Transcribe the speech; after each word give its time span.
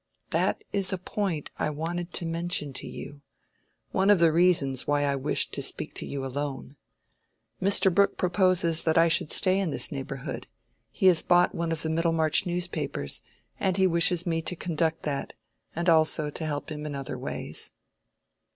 "That 0.31 0.63
is 0.73 0.91
a 0.91 0.97
point 0.97 1.51
I 1.59 1.69
wanted 1.69 2.11
to 2.13 2.25
mention 2.25 2.73
to 2.73 2.87
you—one 2.87 4.09
of 4.09 4.17
the 4.17 4.31
reasons 4.31 4.87
why 4.87 5.03
I 5.03 5.15
wished 5.15 5.53
to 5.53 5.61
speak 5.61 5.93
to 5.93 6.07
you 6.07 6.25
alone. 6.25 6.75
Mr. 7.61 7.93
Brooke 7.93 8.17
proposes 8.17 8.81
that 8.81 8.97
I 8.97 9.07
should 9.07 9.31
stay 9.31 9.59
in 9.59 9.69
this 9.69 9.91
neighborhood. 9.91 10.47
He 10.89 11.05
has 11.05 11.21
bought 11.21 11.53
one 11.53 11.71
of 11.71 11.83
the 11.83 11.89
Middlemarch 11.91 12.47
newspapers, 12.47 13.21
and 13.59 13.77
he 13.77 13.85
wishes 13.85 14.25
me 14.25 14.41
to 14.41 14.55
conduct 14.55 15.03
that, 15.03 15.33
and 15.75 15.87
also 15.87 16.31
to 16.31 16.45
help 16.47 16.71
him 16.71 16.87
in 16.87 16.95
other 16.95 17.15
ways." 17.15 17.69